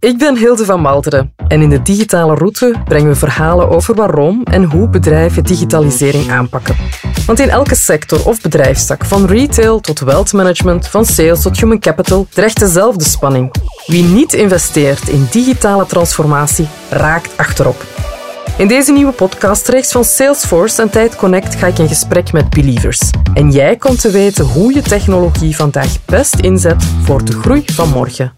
Ik 0.00 0.18
ben 0.18 0.36
Hilde 0.36 0.64
van 0.64 0.80
Malderen 0.80 1.32
en 1.48 1.62
in 1.62 1.68
de 1.68 1.82
digitale 1.82 2.34
route 2.34 2.74
brengen 2.84 3.08
we 3.08 3.16
verhalen 3.16 3.68
over 3.68 3.94
waarom 3.94 4.42
en 4.44 4.64
hoe 4.64 4.88
bedrijven 4.88 5.44
digitalisering 5.44 6.30
aanpakken. 6.30 6.76
Want 7.26 7.40
in 7.40 7.48
elke 7.48 7.74
sector 7.74 8.26
of 8.26 8.40
bedrijfstak, 8.40 9.04
van 9.04 9.26
retail 9.26 9.80
tot 9.80 10.00
wealth 10.00 10.32
management, 10.32 10.88
van 10.88 11.04
sales 11.04 11.42
tot 11.42 11.60
human 11.60 11.78
capital, 11.78 12.26
dreigt 12.30 12.58
dezelfde 12.58 13.04
spanning. 13.04 13.54
Wie 13.86 14.04
niet 14.04 14.32
investeert 14.32 15.08
in 15.08 15.26
digitale 15.30 15.86
transformatie, 15.86 16.68
raakt 16.90 17.36
achterop. 17.36 17.84
In 18.56 18.68
deze 18.68 18.92
nieuwe 18.92 19.12
podcastreeks 19.12 19.92
van 19.92 20.04
Salesforce 20.04 20.82
en 20.82 20.90
Tijd 20.90 21.16
Connect 21.16 21.54
ga 21.54 21.66
ik 21.66 21.78
in 21.78 21.88
gesprek 21.88 22.32
met 22.32 22.50
believers. 22.50 23.00
En 23.34 23.50
jij 23.50 23.76
komt 23.76 24.00
te 24.00 24.10
weten 24.10 24.44
hoe 24.44 24.74
je 24.74 24.82
technologie 24.82 25.56
vandaag 25.56 26.04
best 26.04 26.34
inzet 26.34 26.84
voor 27.02 27.24
de 27.24 27.32
groei 27.32 27.62
van 27.66 27.88
morgen. 27.88 28.37